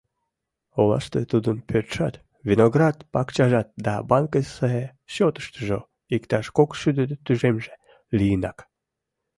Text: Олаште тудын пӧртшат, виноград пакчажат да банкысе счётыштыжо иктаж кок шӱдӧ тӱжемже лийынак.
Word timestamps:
Олаште 0.79 1.19
тудын 1.31 1.57
пӧртшат, 1.69 2.15
виноград 2.47 2.97
пакчажат 3.13 3.67
да 3.85 3.93
банкысе 4.09 4.75
счётыштыжо 5.13 5.79
иктаж 6.15 6.45
кок 6.57 6.69
шӱдӧ 6.79 7.05
тӱжемже 7.25 7.73
лийынак. 8.17 8.57